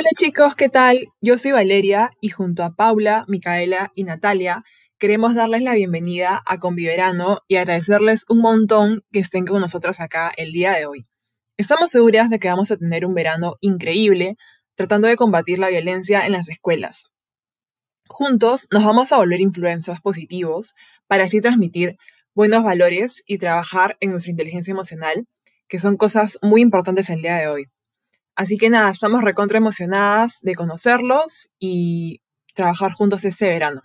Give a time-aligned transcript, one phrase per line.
[0.00, 1.08] Hola chicos, ¿qué tal?
[1.20, 4.64] Yo soy Valeria y junto a Paula, Micaela y Natalia
[4.96, 10.32] queremos darles la bienvenida a Conviverano y agradecerles un montón que estén con nosotros acá
[10.38, 11.06] el día de hoy.
[11.58, 14.38] Estamos seguras de que vamos a tener un verano increíble
[14.74, 17.04] tratando de combatir la violencia en las escuelas.
[18.08, 20.72] Juntos nos vamos a volver influencers positivos
[21.08, 21.98] para así transmitir
[22.34, 25.26] buenos valores y trabajar en nuestra inteligencia emocional,
[25.68, 27.66] que son cosas muy importantes el día de hoy.
[28.40, 32.22] Así que nada, estamos recontra emocionadas de conocerlos y
[32.54, 33.82] trabajar juntos ese verano.